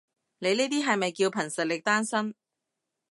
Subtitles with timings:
[0.39, 2.33] 你呢啲係咪叫憑實力單身？